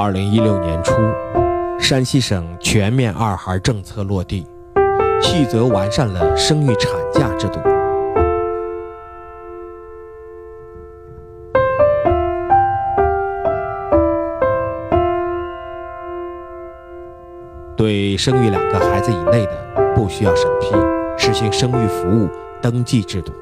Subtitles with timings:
[0.00, 0.92] 二零一六年初，
[1.80, 4.46] 山西省全面二孩政策落地，
[5.20, 7.58] 细则完善了生育产假制度。
[17.76, 20.76] 对生育两个孩子以内的，不需要审批，
[21.18, 22.28] 实行生育服务
[22.62, 23.32] 登记制度。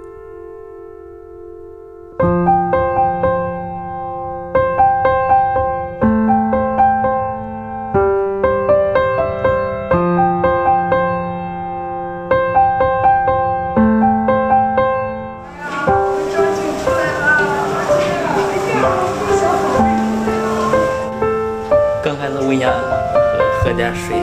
[23.76, 24.16] 点水，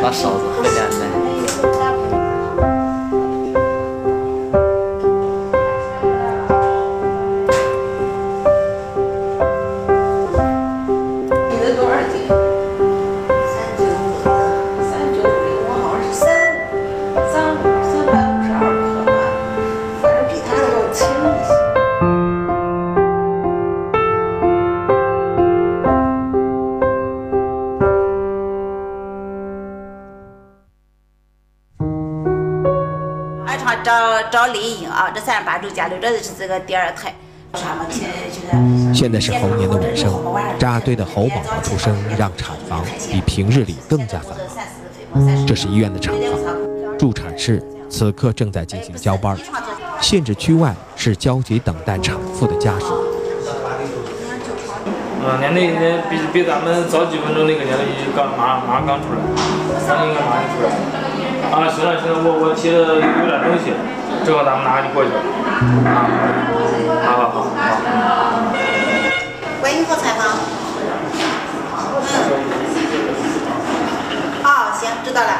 [0.00, 0.85] 拿勺子喝点
[33.86, 37.14] 找找丽英啊，这三十八周家里这是这个第二胎。
[38.92, 40.12] 现在是猴年的尾声，
[40.58, 44.36] 扎堆的猴宝宝出生让产房比平日里更加繁
[45.12, 45.46] 忙。
[45.46, 49.38] 这是医院的产房，助产士此刻正在进行交班，
[50.00, 52.86] 限制区外是焦急等待产妇的家属。
[55.24, 59.20] 嗯，年龄年比比咱们早几分钟那个年龄刚马上马上刚出来，
[59.86, 60.95] 刚应该马上就出来。
[61.52, 63.72] 啊，行了行了，我我提的有点东西，
[64.24, 65.20] 正好咱们拿着就过去了。
[65.86, 66.06] 啊，
[67.06, 67.46] 好好好好。
[69.62, 70.20] 喂，你好，采访。
[72.02, 72.34] 嗯。
[74.42, 75.34] 好，行，知道了啊。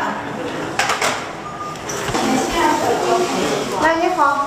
[3.82, 4.46] 喂，你好。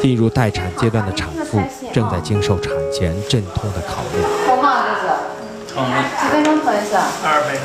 [0.00, 1.60] 进入待产阶段的产妇
[1.92, 4.24] 正在经受产前阵痛的考验。
[4.46, 4.84] 好吗？
[4.86, 5.06] 这是
[5.76, 5.80] 嗯，
[6.20, 6.96] 几分钟疼一次？
[7.24, 7.64] 二十分钟，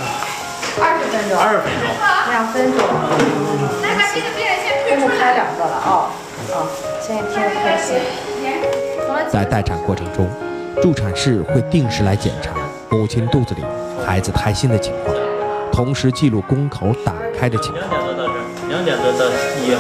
[0.82, 1.38] 二十分钟。
[1.38, 1.86] 二十分钟。
[2.32, 2.80] 两分钟。
[4.90, 6.10] 这是开两个了啊
[6.52, 6.66] 啊！
[7.00, 7.96] 现在听着开心。
[9.30, 10.28] 在待产过程中，
[10.82, 12.52] 助产士会定时来检查
[12.90, 13.64] 母亲肚子里
[14.04, 15.16] 孩子胎心的情况，
[15.72, 17.84] 同时记录宫口打开的情况。
[17.88, 19.26] 两点多到这儿，两点多到
[19.62, 19.78] 医院。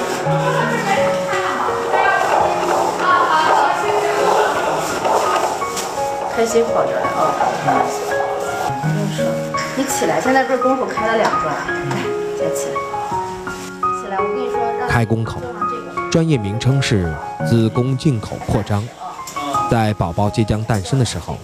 [6.36, 7.34] 开心好着来啊！
[9.90, 11.98] 起来，现在不是宫口开了两个了，来，
[12.38, 12.76] 再起来，
[14.00, 15.42] 起来，我跟你说，让开宫口。
[16.12, 17.14] 专业名称是
[17.48, 18.88] 子宫颈口扩张。
[19.70, 21.38] 在宝宝即将诞生的时候，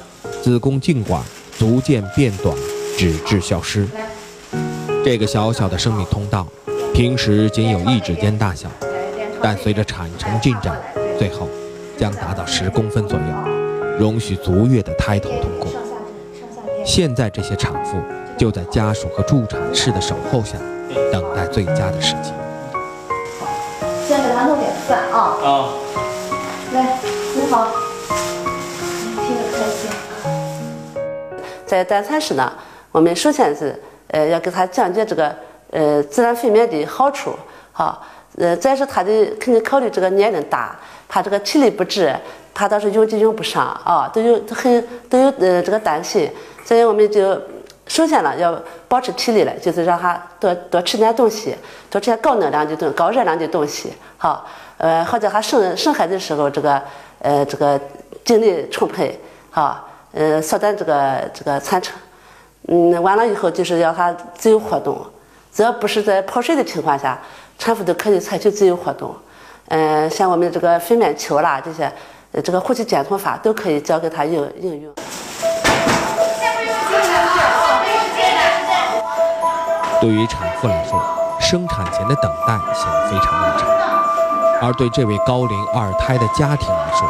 [0.44, 1.22] 子宫颈管
[1.58, 2.56] 逐渐变短，
[2.98, 3.88] 直至消失。
[5.04, 6.48] 这个小小的生命通道，
[6.94, 8.70] 平时仅有一指尖大小，
[9.42, 10.80] 但随着产程进展，
[11.18, 11.50] 最后
[11.98, 13.26] 将达到十公分左右，
[14.00, 15.68] 容许足月的胎头通过。
[16.86, 17.98] 现在这些产妇
[18.38, 20.58] 就在家属和助产士的守候下，
[21.12, 22.34] 等待最佳的时机。
[24.06, 25.38] 先给他弄点饭啊！
[25.42, 25.70] 啊，
[26.74, 27.00] 来，
[27.34, 27.68] 你好，
[29.26, 29.90] 听着开心。
[31.66, 32.52] 在待产室呢，
[32.92, 33.74] 我们首先是
[34.10, 35.34] 呃要给他讲解这个
[35.72, 37.32] 呃自然分娩的好处，
[37.72, 38.06] 好，
[38.38, 42.14] 呃再是他的肯定考虑这个年龄大，怕这个体力不支，
[42.54, 46.30] 怕到时候用就用不上啊，都有都很都有呃这个担心，
[46.66, 47.42] 所以我们就
[47.88, 48.58] 首先呢要
[48.88, 51.56] 保持体力了，就是让他多多吃点东西，
[51.90, 54.46] 多吃点高能量的东高热量的东西，好，
[54.78, 56.82] 呃或者他生生孩子的时候这个
[57.20, 57.80] 呃这个
[58.24, 59.20] 精力充沛，
[59.52, 59.90] 好。
[60.18, 61.94] 呃，缩短这个这个产程，
[62.70, 64.98] 嗯，完了以后就是要他自由活动，
[65.54, 67.20] 只要不是在泡水的情况下，
[67.60, 69.14] 产妇都可以采取自由活动。
[69.68, 71.92] 嗯、像我们这个分娩球啦这些，
[72.32, 74.94] 呃这个呼吸减痛法都可以教给他应应用。
[80.06, 81.02] 对于产妇来说，
[81.40, 83.66] 生产前的等待显得非常漫长；
[84.62, 87.10] 而对这位高龄二胎的家庭来说，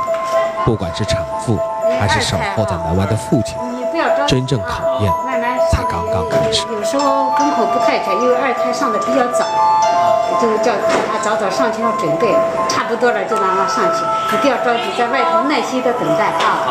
[0.64, 1.60] 不管是产妇
[2.00, 3.58] 还是守候在门外的父亲，
[4.26, 5.12] 真正考验
[5.70, 6.66] 才刚刚开始。
[6.72, 9.44] 有时候宫口不太开，因为二胎上的比较早，
[10.40, 10.72] 就叫
[11.12, 12.34] 他早早上去要准备，
[12.70, 14.00] 差不多了就让他上去，
[14.32, 16.64] 你不要着急，在外头耐心的等待啊。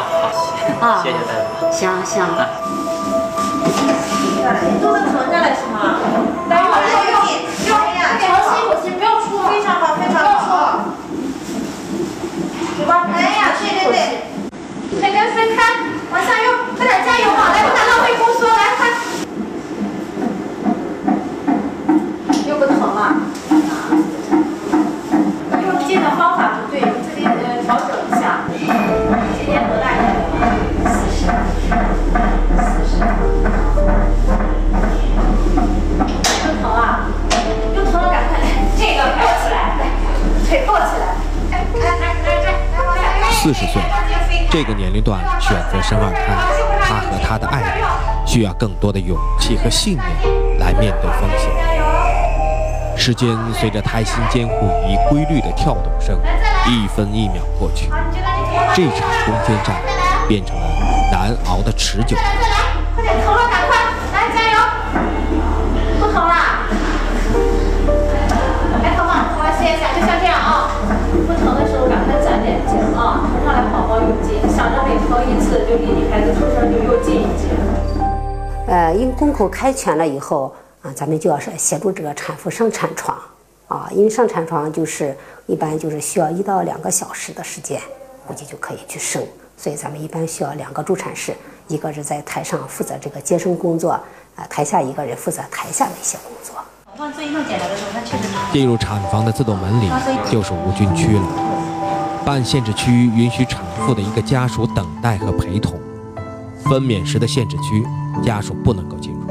[0.81, 1.71] 好，啊，谢谢大夫。
[1.71, 2.25] 行行。
[4.83, 5.97] 都能存下来是吗？
[6.51, 6.77] 来，用用
[7.13, 7.17] 用，
[7.69, 10.85] 用呀，调息口气，不要出，非常好，非常好。
[12.77, 15.63] 嘴巴，哎呀，对对对，腿跟分开，
[16.13, 17.65] 往下用，快点加油嘛，来，
[43.45, 43.83] 四十岁。
[44.51, 46.35] 这个年龄段选择生二胎，
[46.83, 47.73] 他和他的爱人
[48.27, 51.51] 需要更多的勇气和信念来面对风险。
[52.97, 56.19] 时间随着胎心监护仪规律的跳动声，
[56.67, 57.91] 一分一秒过去，
[58.75, 59.77] 这场攻坚战
[60.27, 60.65] 变成了
[61.13, 62.25] 难熬的持久战。
[62.95, 63.77] 快点疼了，赶快
[64.15, 64.59] 来加油！
[66.01, 66.35] 不疼了，
[68.83, 69.27] 还疼吗？
[69.37, 70.64] 好，歇一下，就像这样啊。
[73.95, 77.47] 好好有劲，想着每疼一次就离你孩子出生就又近一截。
[78.67, 80.53] 呃，因宫口开全了以后
[80.83, 83.17] 啊，咱们就要是协助这个产妇上产床
[83.69, 87.81] 啊，因为上产床就是一般就是需要一到两个小时的时间，
[88.27, 89.23] 估计就可以去生，
[89.57, 91.33] 所以咱们一般需要两个助产士，
[91.69, 96.57] 一个是在台上负责这个接生工作，啊，台下一个人负责台下的一些工作。
[98.53, 99.89] 进入产房的自动门里
[100.33, 101.64] 就是无菌区了。
[102.25, 105.79] 半限制区允许产妇的一个家属等待和陪同，
[106.65, 107.87] 分娩时的限制区
[108.23, 109.27] 家属不能够进入，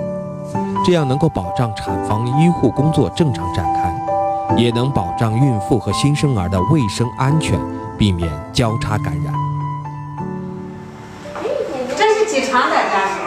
[0.85, 7.59] 这样能够保障产房医护工作正常展开，也能保障孕妇和新生儿的卫生安全，
[7.97, 9.33] 避免交叉感染。
[11.97, 13.22] 这是几床的家属？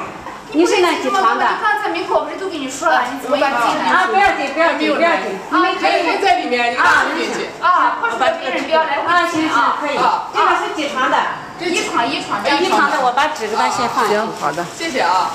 [0.57, 1.45] 你是哪几床的？
[1.61, 3.93] 刚才门口不是都跟你说了，你怎么敢进来？
[3.93, 7.51] 啊，不要紧，不要紧，不要紧，你们可以在里面，你啊进去。
[7.61, 9.99] 啊，或者别人不要来啊，行行可以。
[10.33, 11.19] 这个是几床的？
[11.61, 14.27] 一床一床这样一床的，我把纸给他先放行。
[14.41, 15.31] 好的，谢谢啊。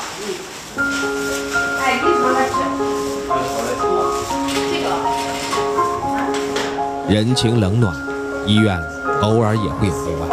[1.85, 2.55] 哎，一床的纸。
[4.73, 4.89] 这个。
[7.13, 7.95] 人情冷暖，
[8.47, 8.75] 医院
[9.21, 10.25] 偶尔也会有例外。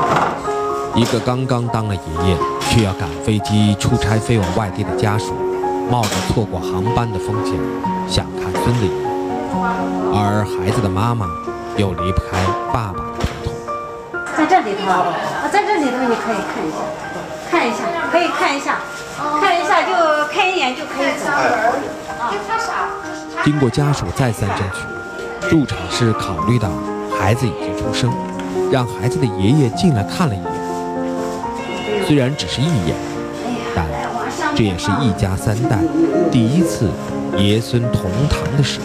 [0.95, 2.01] 一个刚刚当了爷
[2.31, 2.37] 爷，
[2.79, 5.35] 却要赶飞机出差飞往外地的家属，
[5.91, 7.59] 冒着错过航班的风险，
[8.07, 8.95] 想看孙子一眼，
[10.15, 11.27] 而孩子的妈妈
[11.77, 12.39] 又离不开
[12.73, 13.53] 爸爸的陪同。
[14.37, 16.79] 在这里头，啊，在这里头你可以看一下，
[17.51, 17.83] 看一下，
[18.13, 18.77] 可以看一下，
[19.41, 19.93] 看一下就
[20.33, 21.27] 看一眼就可以走。
[22.31, 22.87] 跟他啥？
[23.45, 26.69] 经过家属再三争取，助产士考虑到
[27.19, 28.09] 孩子已经出生，
[28.71, 30.58] 让孩子的爷爷进来看了一眼。
[32.09, 32.97] 虽然只是一眼，
[33.77, 33.85] 但
[34.57, 35.77] 这也是一家三代
[36.33, 36.91] 第一次
[37.37, 38.85] 爷孙同堂的时刻。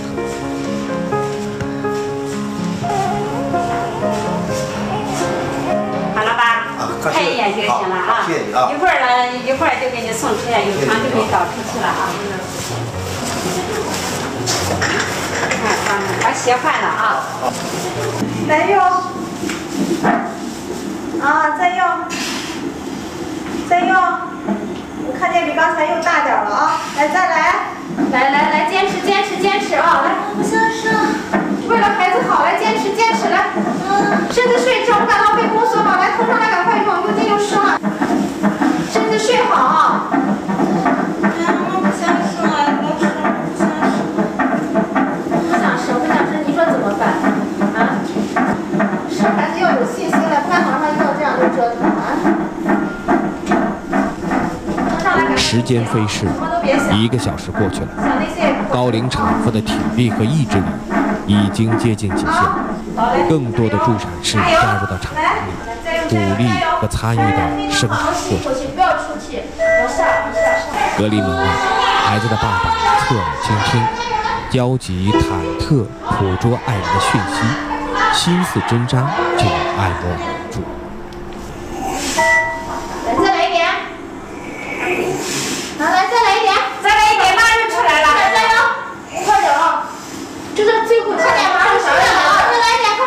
[6.14, 6.68] 好了吧？
[7.02, 8.28] 看一眼就行了啊。
[8.28, 12.12] 谢谢你啊一会儿呢，一会儿就给你送出来，有床就给你导出去了啊。
[15.64, 15.90] 看，把
[16.26, 17.24] 把鞋换了啊。
[18.50, 18.78] 来用。
[21.22, 21.88] 啊，再用。
[23.74, 23.98] 再用。
[25.10, 26.78] 我看见比刚才又大点了啊！
[26.96, 27.74] 来，再来。
[28.14, 30.06] 来来来，坚持坚持坚持啊！
[30.06, 30.94] 来，我不想生。
[31.66, 33.50] 为了孩子好，来坚持坚持来。
[33.58, 34.30] 嗯。
[34.30, 37.81] 身子睡正，不敢浪费宫缩好，来，头上来赶快用，又进又生了。
[38.94, 40.06] 身子睡好啊。
[41.26, 43.66] 不想生啊，不想生，不想
[43.97, 44.06] 生。
[45.50, 47.09] 不想生，不想生，你说怎么办？
[47.74, 47.97] 啊？
[49.09, 52.53] 生孩子要有信心了，不然马上遇到这样又折腾啊。
[55.54, 56.26] 时间飞逝，
[56.95, 57.90] 一个小时过去了，
[58.72, 60.64] 高龄产妇的体力和意志力
[61.28, 62.33] 已经接近极限，
[63.30, 65.52] 更多的助产士加入到产房里，
[66.10, 66.50] 鼓励
[66.81, 68.52] 和参与到生产过程。
[70.98, 71.45] 隔离门外，
[72.04, 73.80] 孩子的爸爸侧耳倾听，
[74.50, 75.22] 焦急忐
[75.62, 75.86] 忑，
[76.18, 77.38] 捕捉爱人的讯息，
[78.12, 79.06] 心似针扎，
[79.38, 80.64] 却又爱莫能助。
[85.80, 86.53] 好，来，再来一点，
[86.83, 88.56] 再来一点，马上就出来了，来，加油，
[89.25, 89.89] 快点啊！
[90.56, 92.45] 这是最后，快点，马上出来了啊！
[92.51, 93.01] 再来一点，快。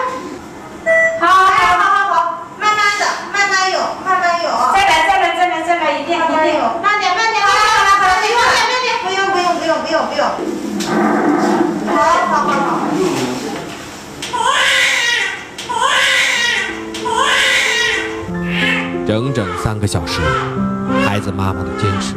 [1.20, 4.50] 好，好，好，好，好，慢慢的，慢慢有，慢慢有。
[4.74, 6.36] 再来，再来，再来，再来一遍，一遍。
[6.82, 8.44] 慢点，慢点，好了，好了，好了，慢点，慢
[8.82, 10.22] 点，不用，不用，不用，不用，不用。
[11.86, 12.76] 好，好，好，好。
[19.06, 20.85] 整整三个小时，孩
[21.26, 22.14] 子妈妈的坚持，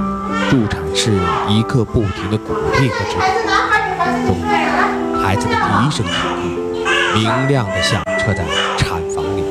[0.51, 1.11] 助产士
[1.49, 4.39] 一刻不停的鼓励和支孩子，男孩，子，终于，
[5.19, 8.45] 孩子的第一声啼哭，明亮的响彻在
[8.77, 9.43] 产房里。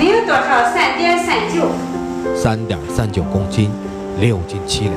[0.00, 0.74] 零多少？
[0.74, 1.70] 三点三九。
[2.34, 3.70] 三点三九公斤，
[4.18, 4.94] 六斤七两。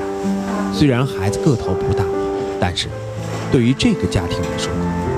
[0.74, 2.04] 虽然孩子个头不大，
[2.60, 2.88] 但是
[3.52, 4.72] 对于这个家庭来说，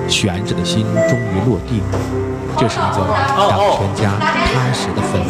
[0.08, 1.98] 悬着的心终于落地了。
[2.56, 5.28] 这是一个让全家踏实的氛围。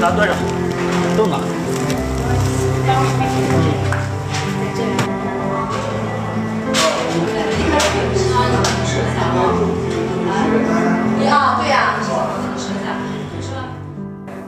[0.00, 0.32] 拿多少？
[1.16, 1.36] 都拿。
[11.26, 11.93] 啊，对呀。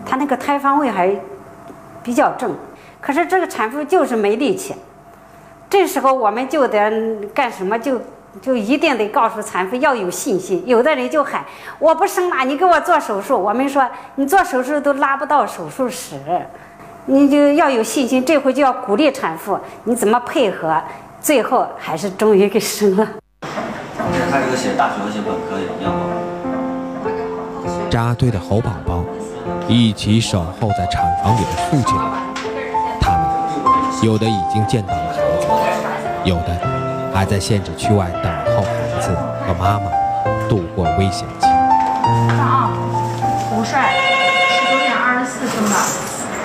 [0.06, 1.12] 他那个胎方位还
[2.02, 2.54] 比较正，
[3.00, 4.72] 可是这个产妇就是没力气。
[5.68, 6.90] 这时候我们就得
[7.34, 7.76] 干什么？
[7.76, 8.00] 就
[8.40, 10.62] 就一定得告诉产妇要有信心。
[10.64, 11.44] 有的人就喊
[11.80, 13.36] 我不生了，你给我做手术。
[13.36, 13.84] 我们说
[14.14, 16.16] 你做手术都拉不到手术室，
[17.06, 18.24] 你就要有信心。
[18.24, 20.80] 这回就要鼓励产妇，你怎么配合？
[21.20, 23.08] 最后还是终于给生了。
[23.40, 26.00] 他这个写大学写本科一样吗？
[27.90, 29.04] 扎堆的猴宝宝，
[29.68, 32.04] 一起守候在产房里的父亲们，
[33.00, 33.20] 他们
[34.00, 35.46] 有的已经见到了孩子，
[36.22, 36.56] 有的
[37.12, 39.10] 还在限制区外等候孩子
[39.44, 39.90] 和妈妈
[40.48, 41.48] 度过危险期。
[42.36, 42.70] 上啊，
[43.50, 43.92] 吴帅，
[44.50, 45.76] 十九点二十四生的，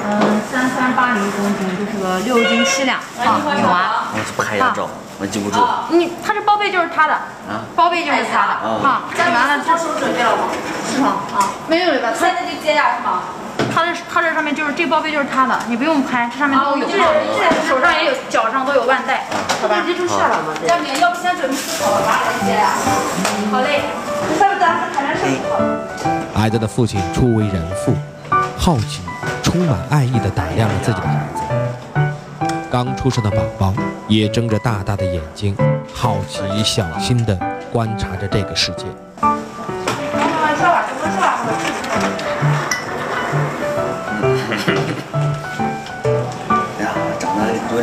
[0.09, 4.07] 嗯，三三八零公斤，就是个六斤七两啊，女娃。
[4.13, 5.59] 我去拍一张照，我记不住。
[5.91, 9.03] 你，他这包被就是他的，啊包被就是他的啊。
[9.31, 10.43] 完了，他手准备了吗？
[10.91, 11.13] 是吗？
[11.33, 12.09] 啊，没有了吧？
[12.61, 13.21] 接呀，是吗？
[13.73, 17.07] 他这他这上面就是这包被就是他的，你不用拍，这上面都有啊，
[17.67, 19.23] 手上也有，脚上都有腕带，
[19.61, 19.83] 好吧？
[19.85, 20.53] 这就下了吗？
[20.67, 22.69] 江明，要不先准备吃好了吧，来接呀。
[23.51, 23.81] 好嘞，
[24.37, 25.23] 下面咱们谈谈事
[26.35, 27.93] 孩子的父亲初为人父，
[28.57, 29.01] 好奇、
[29.41, 31.41] 充满爱意地打量着自己的孩子。
[32.69, 33.73] 刚出生的宝宝
[34.07, 35.55] 也睁着大大的眼睛，
[35.93, 37.37] 好奇、小心地
[37.71, 38.85] 观察着这个世界。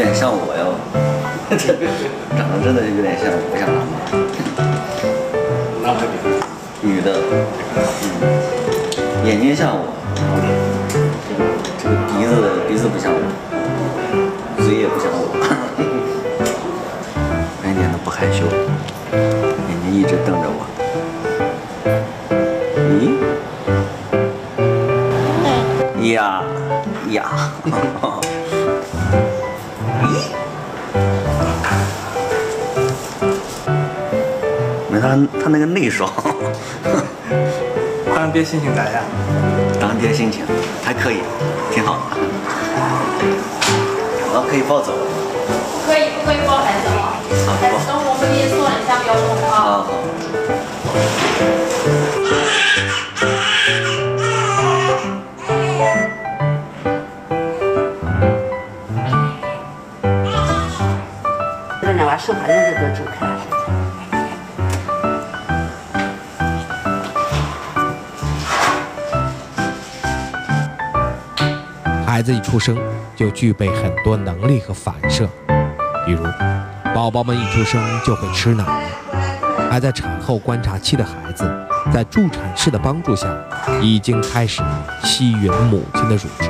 [0.09, 0.73] 点像我哟，
[2.35, 3.69] 长得真的有点像我，不像。
[5.83, 6.09] 男孩子，
[6.81, 7.13] 女的，
[7.77, 8.25] 嗯，
[9.27, 9.85] 眼睛像我，
[11.79, 12.33] 这个鼻子
[12.67, 13.21] 鼻子不像我，
[14.65, 15.29] 嘴也不像我，
[17.69, 18.47] 一点都不害羞，
[19.13, 20.65] 眼睛一直瞪着我。
[26.01, 26.15] 咦？
[26.15, 26.43] 呀
[27.11, 27.53] 呀！
[30.03, 30.13] 咦？
[34.91, 36.11] 没他他那个内双。
[38.15, 39.03] 当爹心情咋样？
[39.81, 40.45] 当爹心情
[40.85, 41.23] 还可以，
[41.73, 42.01] 挺好的。
[44.35, 44.99] 我可以抱走了。
[45.87, 47.15] 可以，不可以抱孩子吗？
[47.61, 49.47] 孩子等我们给你做一下标准啊。
[49.51, 49.87] 好好。
[62.29, 63.49] 这两娃生下日子都真开心。
[72.07, 72.77] 孩子一出生
[73.17, 75.27] 就具备很多能力和反射，
[76.05, 76.23] 比如，
[76.95, 78.63] 宝宝们一出生就会吃奶，
[79.71, 81.51] 还在产后观察期的孩子，
[81.91, 83.27] 在助产士的帮助下，
[83.81, 84.61] 已经开始
[85.03, 86.48] 吸吮母亲的乳汁。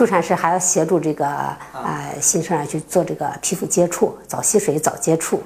[0.00, 1.26] 助产士还要协助这个
[1.74, 5.42] 呃新生儿去做这个皮肤接触，早吸水早接触。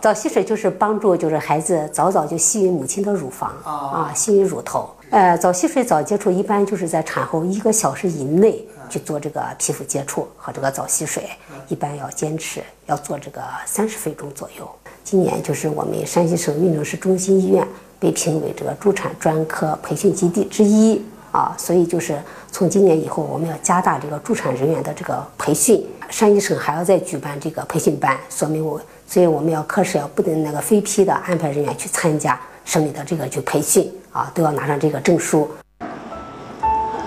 [0.00, 4.88] 早吸水就是帮助就是孩子早早就吸吮母亲的乳房啊，吸吮乳头。
[5.10, 11.28] 呃，早吸水早接触一般就是在产后一个小时以内去做这个皮肤接触和这个早吸水，
[11.68, 14.66] 一般要坚持要做这个三十分钟左右。
[15.04, 17.68] 今年就是我们山西省运城市中心医院
[18.00, 21.04] 被评为这个助产专科培训基地之一。
[21.30, 22.18] 啊，所以就是
[22.50, 25.84] 从今年以后，我们要加大这个助产人员的这个培训。
[26.10, 35.46] 山西省还要再举办这个培训班，说明我，所以我们要科室要不得那个非批的安排人员去参加省里的这个去培训啊，都要拿上这个证书。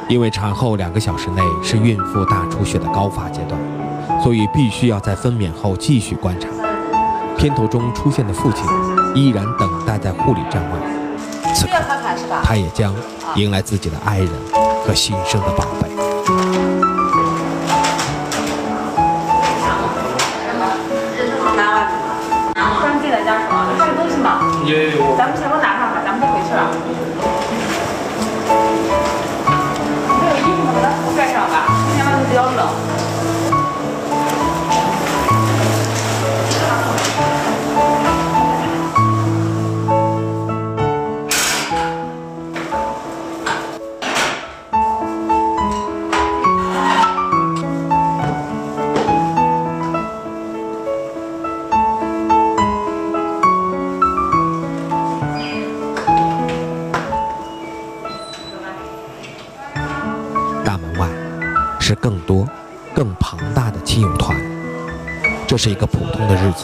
[0.07, 3.59] 因为产后两个小时内是孕妇大出血的高发阶段，
[4.21, 6.47] 所以必须要在分娩后继续观察。
[7.37, 8.63] 片头中出现的父亲
[9.15, 10.77] 依然等待在护理站外，
[11.61, 11.73] 此刻
[12.43, 12.91] 他也将
[13.35, 14.29] 迎来自己的爱人
[14.83, 15.87] 和新生的宝贝。
[22.81, 24.41] 咱自己在家说，有什么东西吗？
[24.65, 25.15] 有有有。
[25.15, 25.47] 咱们先
[61.91, 62.47] 是更多、
[62.95, 64.33] 更庞大的亲友团。
[65.45, 66.63] 这是一个普通的日子，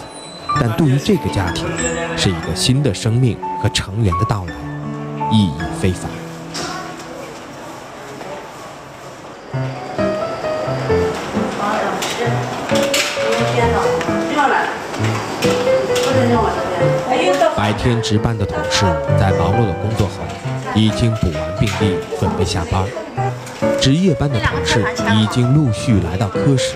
[0.57, 1.67] 但对于这个家庭，
[2.15, 4.53] 是一个新的生命和成员的到来，
[5.29, 6.09] 意义非凡。
[17.53, 18.85] 白天值班的同事
[19.19, 20.23] 在忙碌的工作后，
[20.73, 22.85] 已经补完病历，准备下班。
[23.79, 24.83] 值夜班的同事
[25.15, 26.75] 已经陆续来到科室，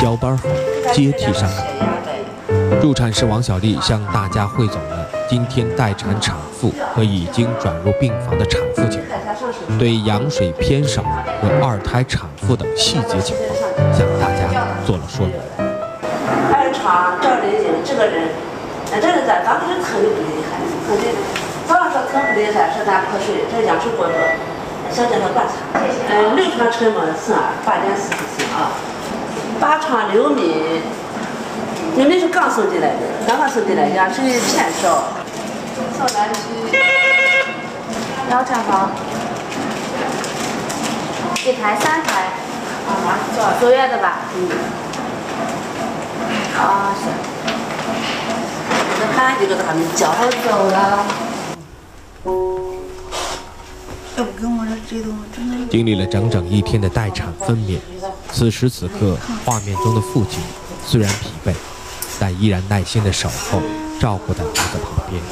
[0.00, 0.48] 交班后
[0.92, 2.80] 接替上岗。
[2.80, 15.34] 助产士王小丽向大家汇总了今天待产产妇和已经转入病房的产妇情况，对羊水偏少和二胎产妇等细节情况向大家做了说明。
[16.52, 18.28] 二厂这里这个人，
[18.90, 21.04] 这个人在当时疼的不厉害，疼的
[21.66, 24.14] 早上说疼不厉害，是咱瞌睡，这羊水过多，
[24.92, 25.52] 想叫他观察。
[26.10, 28.70] 嗯，六床沉默是啊八点四十四啊，
[29.60, 30.82] 八床六米。
[31.96, 35.04] 你们是刚送进来的，刚刚送进来，羊水偏少。
[35.96, 36.40] 送来是
[38.28, 38.90] 两间房，
[41.44, 42.28] 一台三台，
[42.86, 44.18] 啊，坐坐月的吧？
[44.36, 44.48] 嗯。
[46.58, 47.08] 啊是。
[49.00, 51.04] 那喊几个他们叫好走了。
[55.70, 57.78] 经历了整整一天的待产分娩，
[58.32, 60.40] 此时此刻，画面中的父亲
[60.86, 61.54] 虽然疲惫。
[62.22, 63.62] 但依然耐心的守候，
[63.98, 65.22] 照顾在儿子旁边。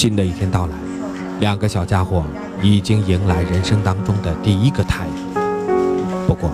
[0.00, 0.72] 新的一天到来，
[1.40, 2.24] 两个小家伙。
[2.62, 5.14] 已经迎来人生当中的第一个太阳，
[6.26, 6.50] 不过，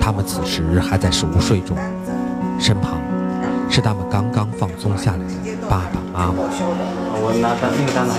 [0.00, 1.76] 他们此时还在熟睡中，
[2.58, 2.98] 身旁
[3.68, 6.34] 是他们刚刚放松下来的爸爸妈妈。
[7.20, 8.12] 我拿单那个单子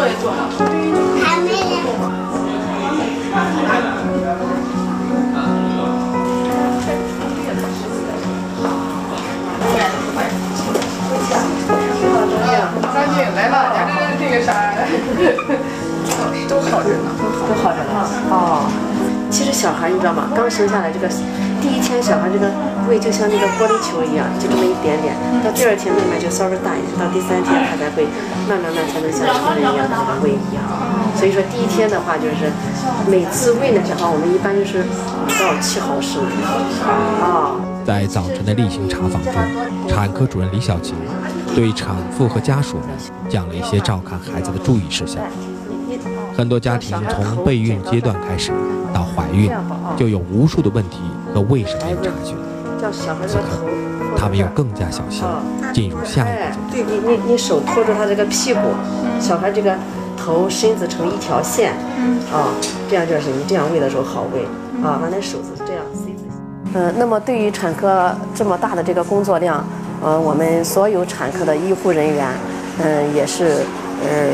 [0.00, 0.32] 坐一坐。
[1.22, 1.84] 还没呢。
[12.92, 14.48] 张静来了，家这这个啥，
[16.48, 17.08] 都好着呢，
[17.46, 17.92] 都好着呢。
[18.30, 18.34] 哦，
[19.30, 20.30] 其实小孩你知道吗？
[20.34, 21.08] 刚生下来这个
[21.60, 22.50] 第一天，小孩这个
[22.88, 25.14] 胃就像那个玻璃球一样，就这么一点点。
[25.44, 28.08] 到第二天慢慢就稍微大一点，到第三天他才会
[28.48, 30.64] 慢慢慢才能像成人一样的这个胃一样。
[31.14, 32.48] 所以说第一天的话，就是
[33.06, 36.24] 每次喂奶的话，我们一般就是五到七毫升。
[36.82, 37.60] 啊。
[37.84, 39.34] 在早晨的例行查房中，
[39.88, 40.94] 产科主任李小琴
[41.54, 42.88] 对产妇和家属们
[43.28, 45.20] 讲了一些照看孩子的注意事项。
[46.36, 48.52] 很多家庭从备孕阶段开始
[48.94, 49.50] 到怀孕，
[49.96, 51.00] 就有无数的问题
[51.34, 52.34] 和为什么有差距。
[53.26, 53.66] 此刻，
[54.16, 55.22] 他们要更加小心，
[55.72, 56.58] 进入下一步。
[56.72, 58.60] 对你，你你手托住他这个屁股，
[59.20, 59.74] 小孩这个
[60.16, 61.72] 头身子成一条线，
[62.32, 62.48] 啊，
[62.88, 64.44] 这样就是你这样喂的时候好喂
[64.82, 65.82] 啊，把那手子这样。
[66.74, 69.62] 嗯，那么对于产科这么大的这个工作量，
[70.02, 72.28] 呃，我们所有产科的医护人员，
[72.82, 73.58] 嗯，也是，
[74.08, 74.30] 呃。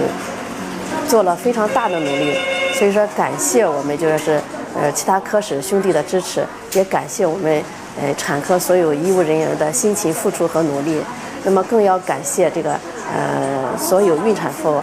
[1.09, 2.35] 做了非常大的努力，
[2.74, 4.40] 所以说感谢我们就是
[4.79, 7.62] 呃其他科室兄弟的支持，也感谢我们
[8.01, 11.03] 呃产科所有医务人员的辛勤付出和努力。
[11.45, 12.73] 那么更要感谢这个
[13.15, 14.83] 呃所有孕产妇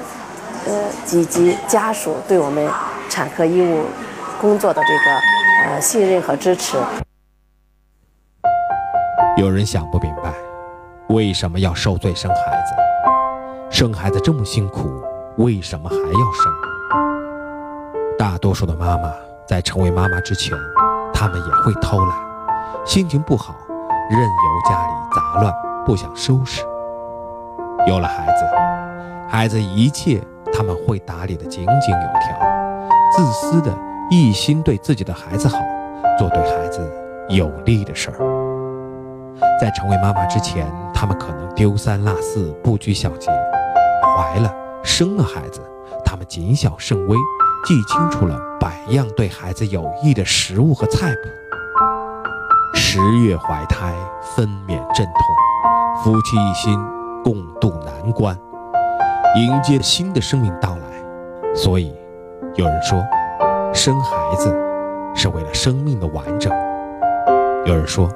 [0.66, 0.74] 呃
[1.12, 2.68] 以及家属对我们
[3.10, 3.84] 产科医务
[4.40, 6.78] 工作的这个呃信任和支持。
[9.38, 10.34] 有人想不明白，
[11.10, 12.74] 为什么要受罪生孩子？
[13.70, 14.90] 生孩子这么辛苦。
[15.38, 16.54] 为什么还要生？
[18.20, 19.12] 大多数的妈妈
[19.46, 20.58] 在成为妈妈之前，
[21.14, 22.18] 他们也会偷懒，
[22.86, 23.56] 心情不好，
[24.10, 25.54] 任由家里杂乱，
[25.86, 26.64] 不想收拾。
[27.86, 28.46] 有了孩子，
[29.30, 30.22] 孩子一切
[30.54, 32.40] 他们会打理得井井有条，
[33.16, 33.72] 自私的
[34.10, 35.58] 一心对自己的孩子好，
[36.18, 36.90] 做对孩子
[37.30, 38.18] 有利的事儿。
[39.60, 43.30] 在成为妈妈之前，他们可能丢三落四，不拘小节，
[44.18, 44.54] 怀了。
[44.84, 45.62] 生了孩子，
[46.04, 47.18] 他们谨小慎微，
[47.64, 51.30] 记清楚了百样对孩子有益的食物和菜谱。
[52.74, 53.94] 十月怀胎，
[54.36, 56.78] 分娩阵痛，夫妻一心
[57.24, 58.38] 共度难关，
[59.38, 61.56] 迎接新的生命到来。
[61.56, 61.96] 所以，
[62.56, 63.02] 有人说，
[63.74, 64.54] 生孩子
[65.16, 66.52] 是为了生命的完整；
[67.66, 68.10] 有人说，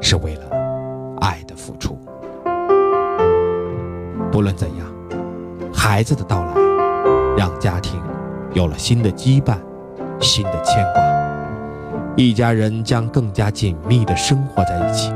[0.00, 0.42] 是为了
[1.20, 1.98] 爱的付出。
[4.30, 4.86] 不论怎样，
[5.74, 6.54] 孩子的到来
[7.36, 8.00] 让家庭
[8.54, 9.58] 有了新的羁绊、
[10.20, 11.02] 新的牵挂，
[12.16, 15.12] 一家人将更加紧密地生活在一起。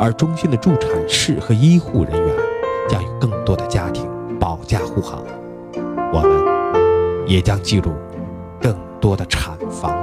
[0.00, 2.34] 而中心的助产士和医护人员
[2.88, 4.08] 将与更多的家庭
[4.40, 5.22] 保驾护航，
[6.12, 7.92] 我们也将记录
[8.58, 10.01] 更多的产房。